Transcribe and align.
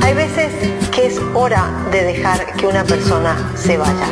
Hay 0.00 0.14
veces 0.14 0.50
que 0.92 1.08
es 1.08 1.20
hora 1.34 1.70
de 1.92 2.04
dejar 2.04 2.56
que 2.56 2.66
una 2.66 2.84
persona 2.84 3.36
se 3.54 3.76
vaya 3.76 4.08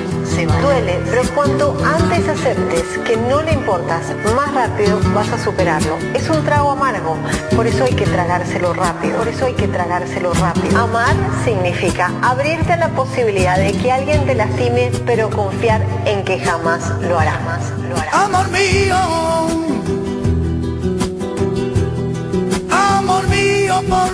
duele, 0.47 1.01
pero 1.09 1.23
cuanto 1.35 1.77
antes 1.85 2.29
aceptes 2.29 2.83
que 3.05 3.17
no 3.17 3.41
le 3.43 3.53
importas, 3.53 4.03
más 4.37 4.53
rápido 4.55 5.01
vas 5.15 5.29
a 5.31 5.43
superarlo. 5.43 5.99
Es 6.15 6.29
un 6.29 6.45
trago 6.45 6.71
amargo, 6.73 7.17
por 7.55 7.67
eso 7.67 7.85
hay 7.85 7.95
que 7.95 8.05
tragárselo 8.05 8.73
rápido, 8.75 9.19
por 9.19 9.29
eso 9.29 9.47
hay 9.47 9.55
que 9.55 9.69
tragárselo 9.69 10.33
rápido. 10.35 10.79
Amar 10.81 11.15
significa 11.45 12.11
abrirte 12.23 12.73
a 12.73 12.77
la 12.77 12.89
posibilidad 12.91 13.57
de 13.59 13.73
que 13.73 13.93
alguien 13.93 14.27
te 14.27 14.35
lastime, 14.35 14.91
pero 15.07 15.31
confiar 15.31 15.83
en 16.05 16.25
que 16.25 16.41
jamás 16.41 16.91
lo 17.01 17.19
hará 17.19 17.39
más. 17.41 17.73
Amor 18.13 18.49
mío. 18.51 18.97
Amor 22.71 23.27
mío, 23.29 23.81
por 23.89 24.14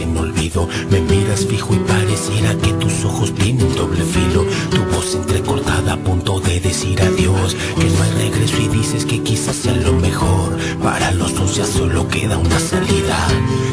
en 0.00 0.16
olvido. 0.18 0.68
Me 0.90 1.00
miras 1.00 1.46
fijo 1.46 1.74
y 1.74 1.78
pareciera 1.78 2.54
que 2.58 2.72
tus 2.74 3.02
ojos 3.06 3.34
tienen 3.34 3.74
doble 3.76 4.04
filo. 4.04 4.44
Tu 4.70 4.76
voz 4.94 5.14
entrecortada 5.14 5.94
a 5.94 5.96
punto 5.96 6.38
de 6.40 6.60
decir 6.60 7.00
adiós. 7.00 7.56
Que 7.78 7.84
no 7.84 8.02
hay 8.02 8.28
regreso 8.28 8.56
y 8.60 8.68
dices 8.68 9.06
que 9.06 9.20
quizás 9.22 9.56
sea 9.56 9.74
lo 9.74 9.92
mejor. 9.94 10.56
Para 10.82 11.10
los 11.12 11.34
dos 11.34 11.56
ya 11.56 11.64
solo 11.64 12.06
queda 12.08 12.36
una 12.36 12.60
salida. 12.60 13.26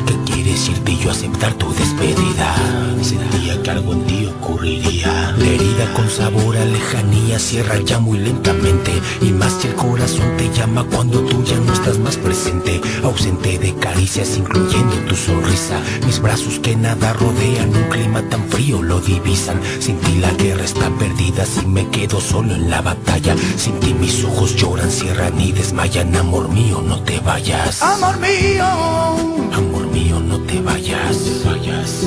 Que 0.05 0.31
quieres 0.31 0.69
irte 0.69 0.93
y 0.93 0.99
yo 1.03 1.11
aceptar 1.11 1.53
tu 1.55 1.71
despedida. 1.73 2.55
Sentía 3.01 3.61
que 3.61 3.69
algo 3.71 3.91
en 3.93 4.03
ti 4.05 4.25
ocurriría. 4.27 5.35
La 5.37 5.45
herida 5.45 5.93
con 5.93 6.09
sabor 6.09 6.55
a 6.55 6.65
lejanía 6.65 7.37
cierra 7.37 7.79
ya 7.83 7.99
muy 7.99 8.17
lentamente. 8.17 8.91
Y 9.21 9.31
más 9.31 9.53
si 9.61 9.67
el 9.67 9.75
corazón 9.75 10.35
te 10.37 10.49
llama 10.57 10.85
cuando 10.85 11.19
tú 11.21 11.43
ya 11.43 11.57
no 11.59 11.73
estás 11.73 11.99
más 11.99 12.15
presente. 12.17 12.79
Ausente 13.03 13.59
de 13.59 13.73
caricias 13.75 14.37
incluyendo 14.37 14.95
tu 15.07 15.15
sonrisa 15.15 15.79
mis 16.05 16.19
brazos 16.21 16.59
que 16.59 16.75
nada 16.75 17.13
rodean, 17.13 17.75
un 17.75 17.83
clima 17.89 18.21
tan 18.29 18.47
frío 18.49 18.81
lo 18.81 18.99
divisan. 18.99 19.59
Sin 19.79 19.97
ti 19.97 20.17
la 20.19 20.31
guerra 20.31 20.63
está 20.63 20.89
perdida, 20.91 21.45
si 21.45 21.65
me 21.65 21.87
quedo 21.89 22.21
solo 22.21 22.53
en 22.55 22.69
la 22.69 22.81
batalla. 22.81 23.35
Sin 23.57 23.79
ti 23.79 23.93
mis 23.93 24.23
ojos 24.23 24.55
lloran, 24.55 24.91
cierran 24.91 25.39
y 25.39 25.51
desmayan. 25.51 26.15
Amor 26.15 26.49
mío, 26.49 26.83
no 26.85 26.99
te 27.01 27.19
vayas. 27.21 27.81
Amor 27.81 28.17
mío. 28.19 28.65
Amor 29.53 29.87
mío, 29.87 30.19
no 30.19 30.39
te 30.41 30.61
vayas. 30.61 31.43
vayas. 31.45 32.05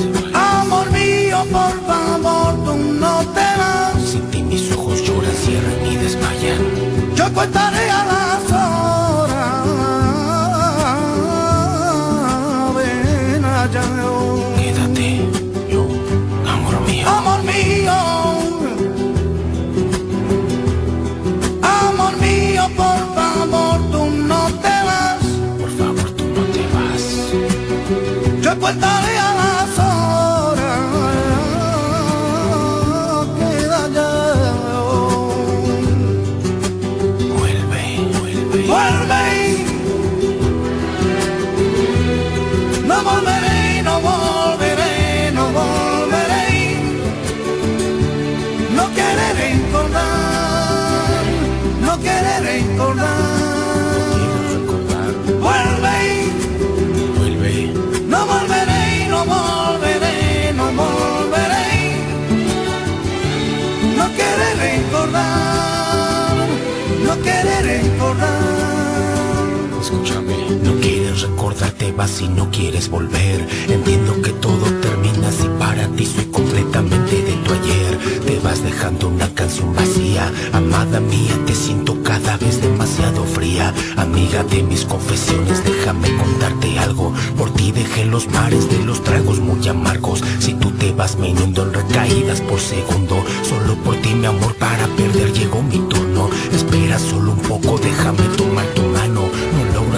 recordarte 71.21 71.91
vas 71.91 72.09
si 72.09 72.27
no 72.27 72.49
quieres 72.51 72.89
volver. 72.89 73.47
Entiendo 73.69 74.21
que 74.21 74.31
todo 74.31 74.65
termina 74.81 75.31
si 75.31 75.47
para 75.59 75.87
ti 75.89 76.05
soy 76.05 76.25
completamente 76.25 77.17
de 77.21 77.33
tu 77.45 77.53
ayer. 77.53 78.21
Te 78.25 78.39
vas 78.39 78.63
dejando 78.63 79.07
una 79.07 79.29
canción 79.33 79.73
vacía, 79.73 80.31
amada 80.53 80.99
mía, 80.99 81.33
te 81.45 81.53
siento 81.53 82.01
cada 82.03 82.37
vez 82.37 82.61
demasiado 82.61 83.23
fría. 83.25 83.73
Amiga 83.97 84.43
de 84.43 84.63
mis 84.63 84.85
confesiones, 84.85 85.63
déjame 85.63 86.15
contarte 86.17 86.77
algo. 86.79 87.13
Por 87.37 87.53
ti 87.53 87.71
dejé 87.71 88.05
los 88.05 88.27
mares 88.29 88.69
de 88.69 88.83
los 88.85 89.03
tragos 89.03 89.39
muy 89.39 89.65
amargos. 89.67 90.23
Si 90.39 90.53
tú 90.53 90.71
te 90.71 90.91
vas, 90.91 91.17
me 91.17 91.29
inundo 91.29 91.63
en 91.63 91.73
recaídas 91.73 92.41
por 92.41 92.59
segundo. 92.59 93.23
Solo 93.43 93.75
por 93.83 93.95
ti, 93.97 94.13
mi 94.13 94.25
amor, 94.25 94.55
para 94.55 94.87
perder 94.95 95.31
llegó 95.33 95.61
mi 95.61 95.77
turno. 95.89 96.29
Espera 96.53 96.97
solo 96.99 97.33
un 97.33 97.39
poco, 97.39 97.77
déjame 97.77 98.23
tomar 98.37 98.65
tu 98.73 98.90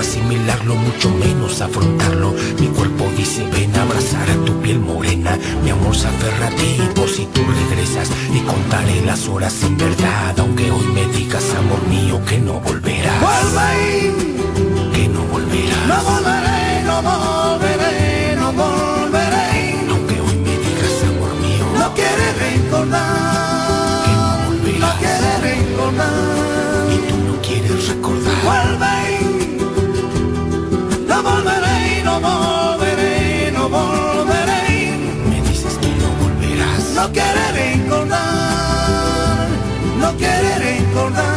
asimilarlo, 0.04 0.76
mucho 0.76 1.10
menos 1.12 1.62
afrontarlo. 1.62 2.34
Mi 2.60 2.68
cuerpo 2.68 3.06
dice 3.18 3.46
ven 3.52 3.74
a 3.76 3.84
abrazar 3.84 4.30
a 4.30 4.36
tu 4.46 4.60
piel 4.62 4.80
morena. 4.80 5.38
Mi 5.64 5.70
amor 5.72 5.96
se 5.96 6.08
aferra 6.08 6.48
a 6.48 6.50
ti 6.50 6.72
por 6.94 7.10
si 7.10 7.26
tú 7.34 7.42
regresas 7.62 8.10
y 8.36 8.40
contaré 8.42 9.02
las 9.06 9.28
horas 9.28 9.54
sin 9.54 9.78
verdad. 9.78 10.38
Aunque 10.40 10.70
hoy 10.70 10.88
me 10.94 11.06
digas 11.18 11.46
amor 11.58 11.82
mío 11.88 12.20
que 12.26 12.38
no 12.40 12.60
volverás. 12.60 13.20
Vuelve 13.22 14.14
que 14.94 15.08
no 15.08 15.22
volverás. 15.32 15.88
No 15.88 15.98
volveré, 16.10 16.84
no 16.86 17.33
recordar. 40.94 41.33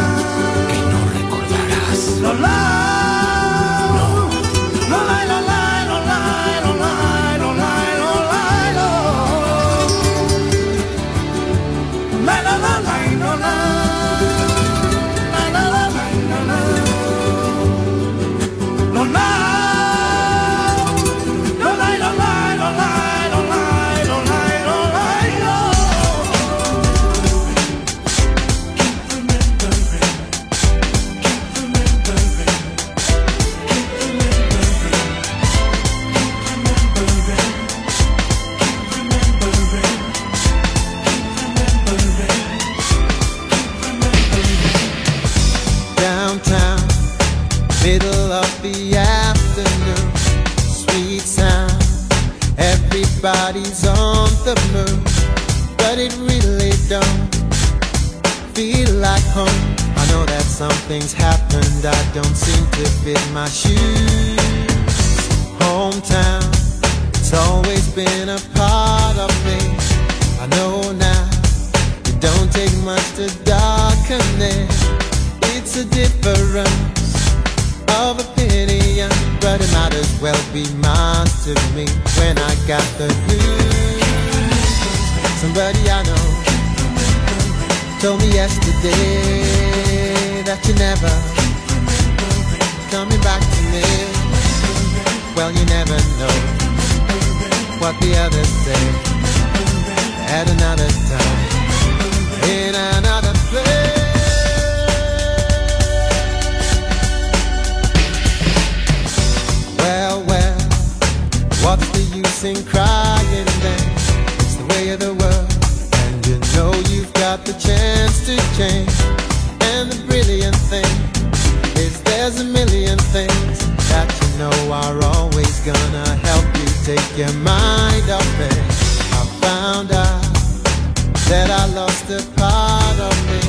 that 131.29 131.51
I 131.51 131.67
lost 131.75 132.07
a 132.07 132.23
part 132.39 132.97
of 133.07 133.15
me. 133.27 133.43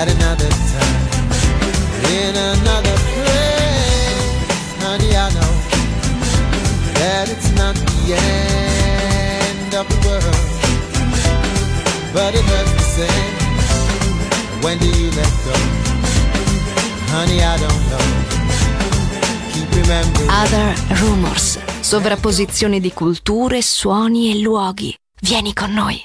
at 0.00 0.08
another 0.10 0.48
time, 0.70 1.02
in 2.18 2.34
another 2.52 2.96
place. 3.12 4.22
Honey, 4.82 5.10
I 5.24 5.26
know 5.34 5.54
that 6.98 7.26
it's 7.34 7.50
not 7.60 7.74
the 7.92 8.00
end 8.14 9.74
of 9.80 9.86
the 9.90 9.98
world, 10.04 10.52
but 12.14 12.30
it 12.40 12.46
hurts 12.52 12.74
the 12.78 12.86
same. 12.96 13.34
When 14.64 14.76
do 14.82 14.86
you 15.00 15.10
let 15.18 15.34
go? 15.46 15.56
Honey, 17.14 17.38
I 17.52 17.56
don't 17.64 17.84
know. 17.90 18.06
Keep 19.52 19.68
remembering. 19.80 20.30
Other 20.42 20.68
rumors. 21.04 21.58
Sovrapposizione 21.82 22.80
di 22.80 22.92
culture, 22.92 23.62
suoni 23.62 24.32
e 24.36 24.40
luoghi. 24.40 24.92
Vieni 25.20 25.52
con 25.54 25.72
noi. 25.72 26.02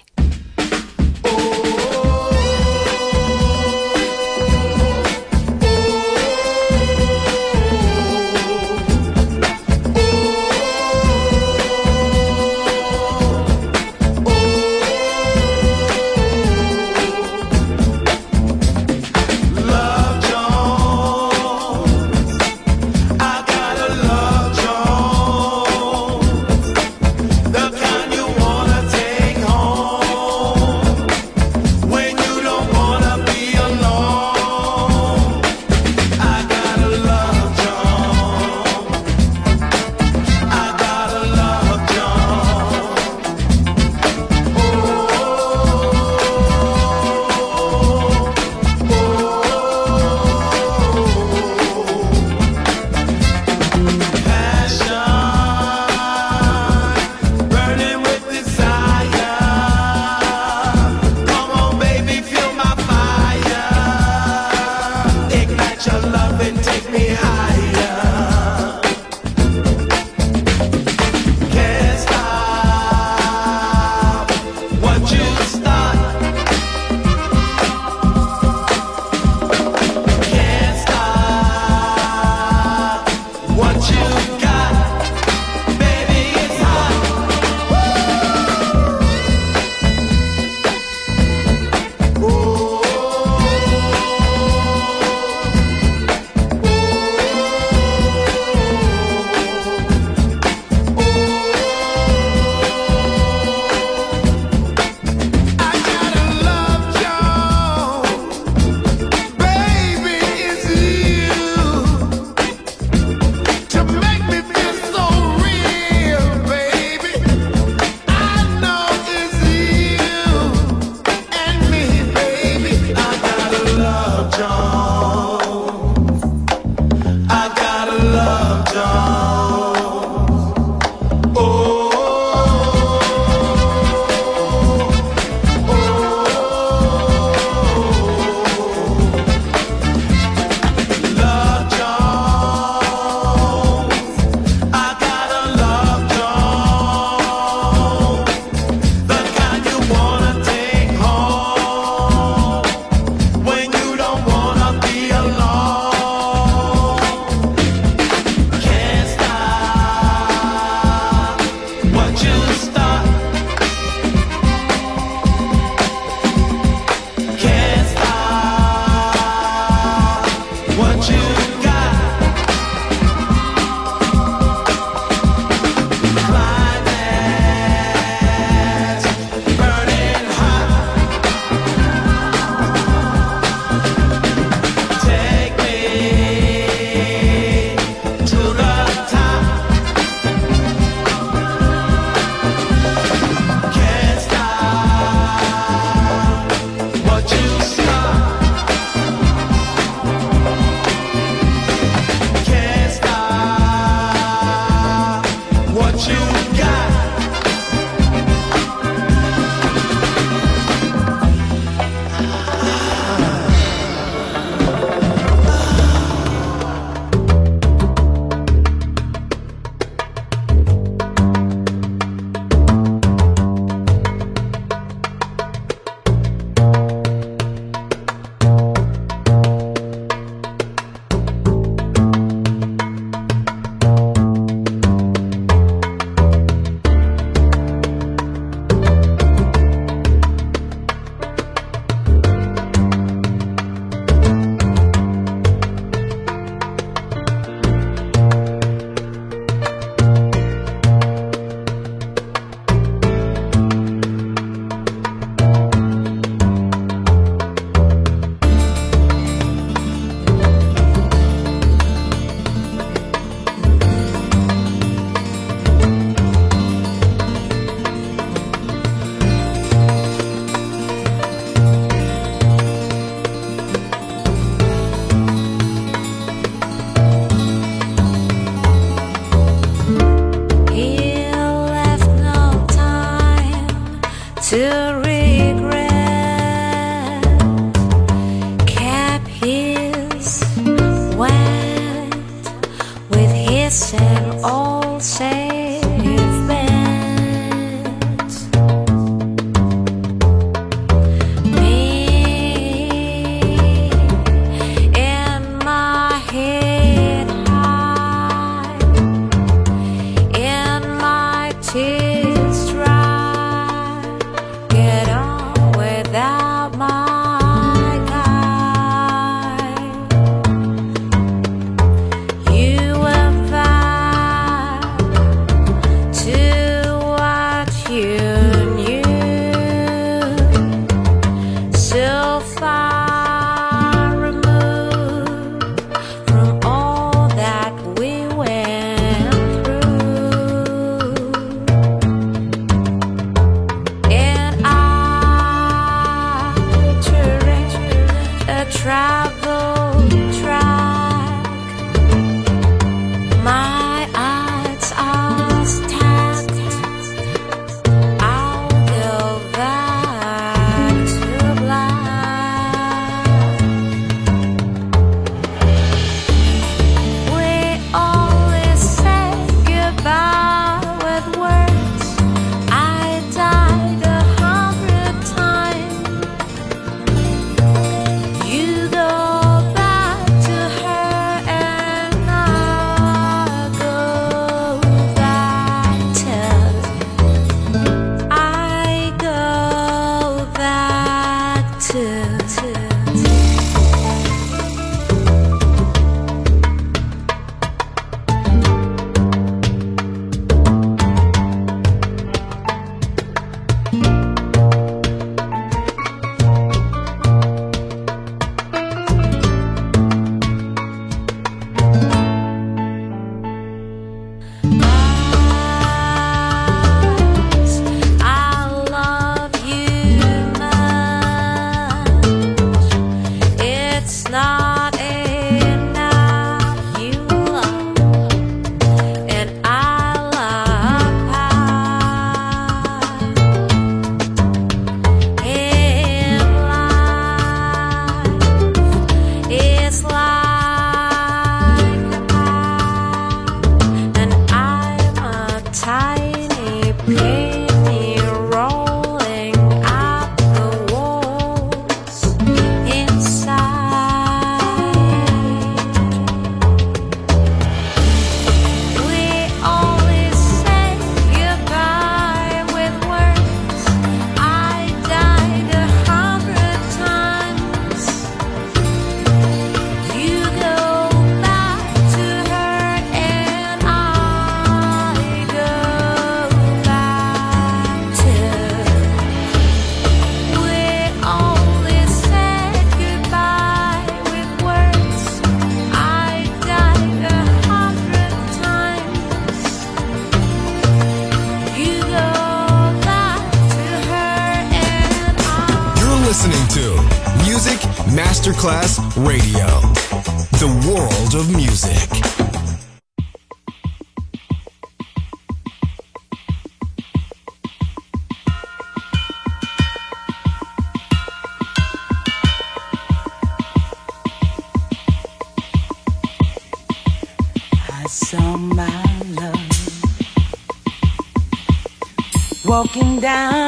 down. 523.21 523.58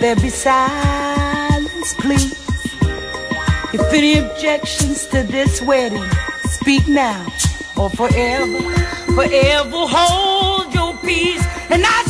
there 0.00 0.16
be 0.16 0.28
silence, 0.28 1.94
please. 1.94 2.32
If 3.72 3.92
any 3.92 4.18
objections 4.18 5.06
to 5.08 5.22
this 5.24 5.60
wedding, 5.60 6.08
speak 6.44 6.86
now 6.86 7.26
or 7.76 7.90
forever, 7.90 8.60
forever 9.16 9.70
hold 9.90 10.72
your 10.72 10.96
peace. 10.98 11.44
And 11.70 11.82
I 11.84 12.04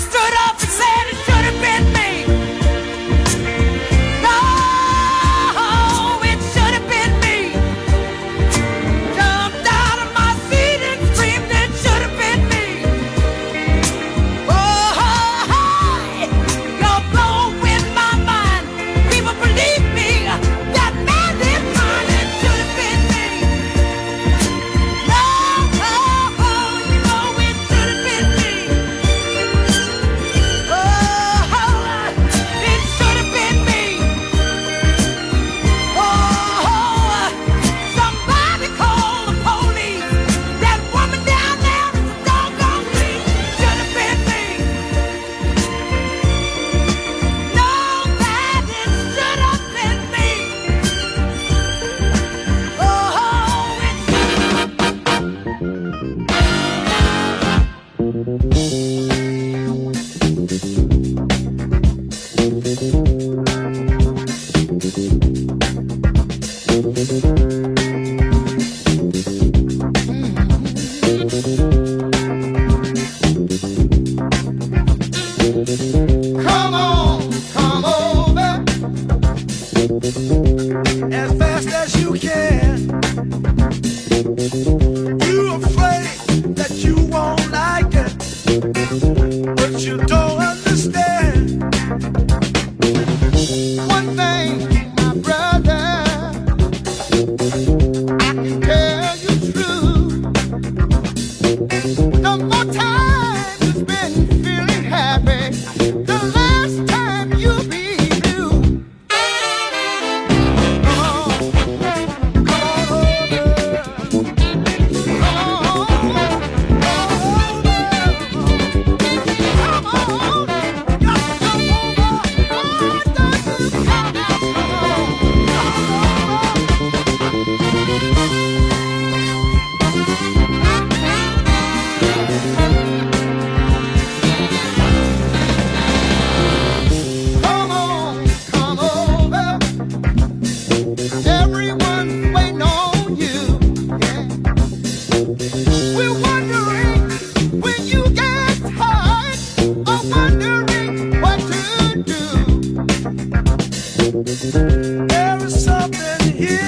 here. 156.39 156.68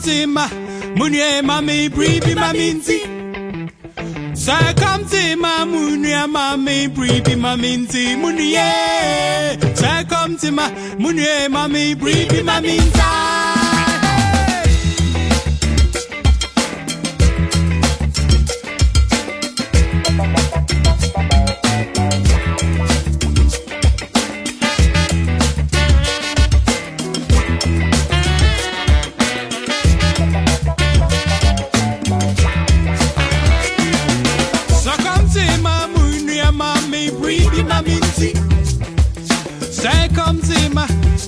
Circumzima, 0.00 0.48
Munye 0.96 1.42
Mami, 1.42 1.90
Bribi 1.90 2.34
Maminzi. 2.34 3.00
Circumzima, 4.32 5.66
Munye 5.66 6.26
Mami, 6.26 6.88
Bribi 6.88 7.36
Maminzi, 7.36 8.16
Munye. 8.16 8.66
Circumzima, 9.76 10.70
Munye 10.98 11.48
Mami, 11.50 11.94
Bribi 11.94 12.42
Maminza. 12.42 13.19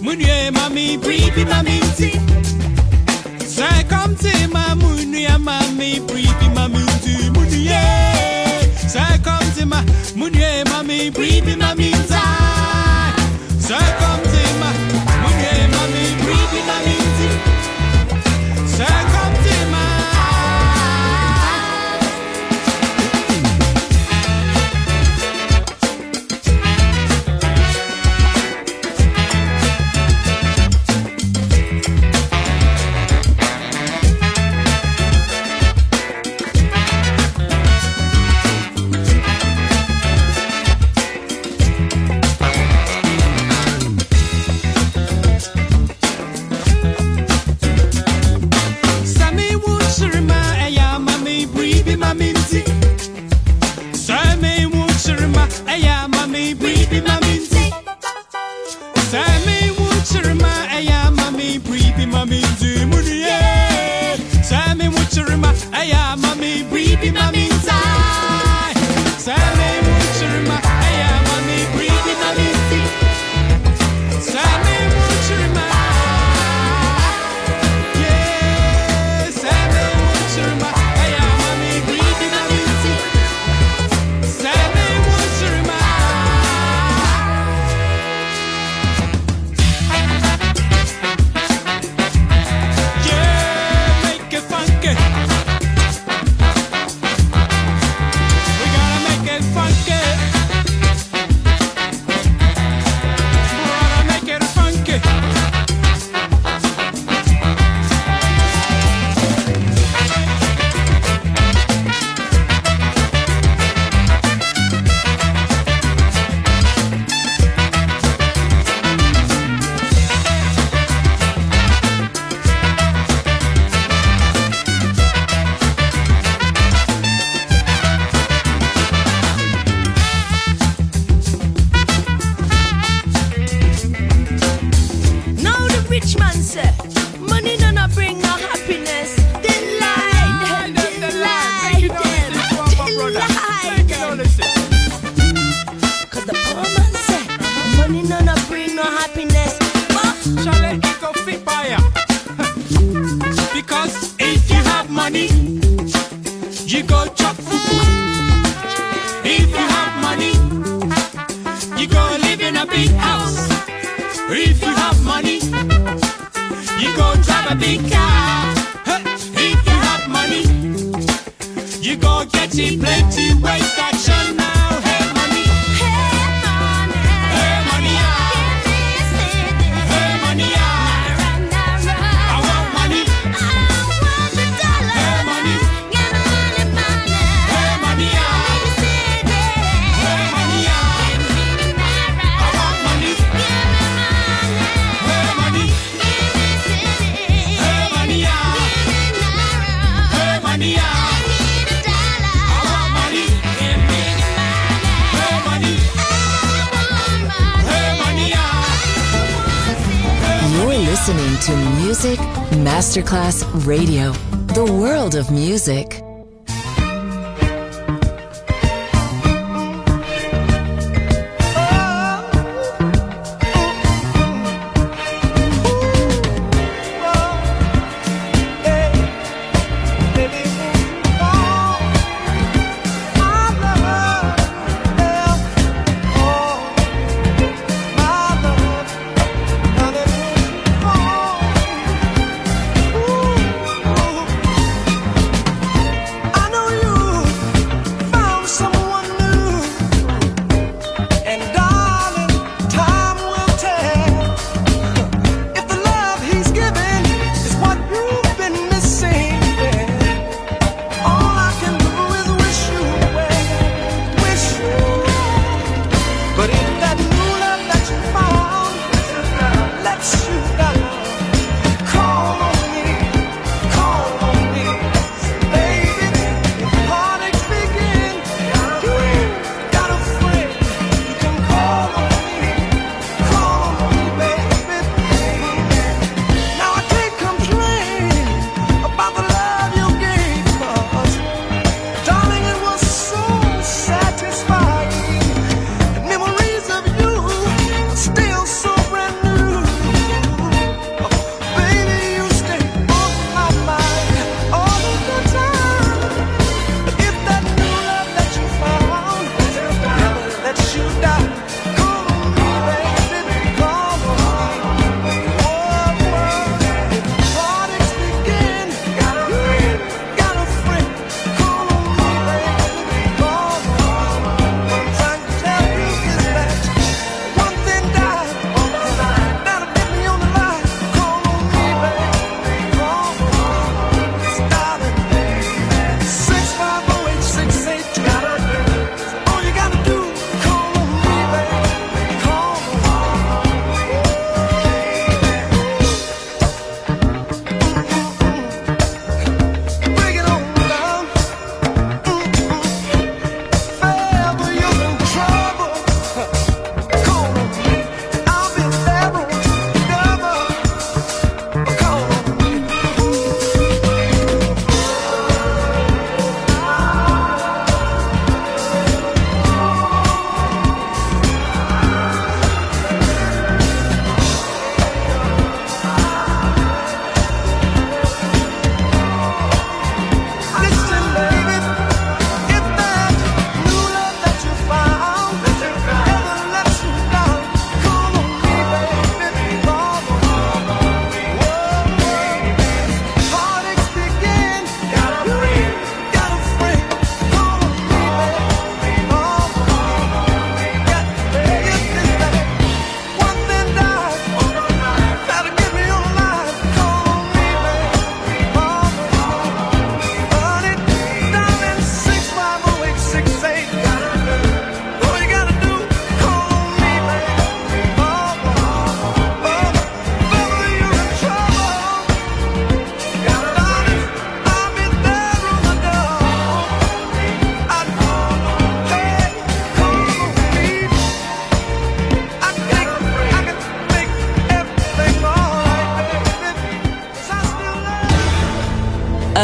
Munye 0.02 0.50
mami, 0.50 0.98
bribi 0.98 1.44
mami 1.46 1.78
ti 1.96 2.10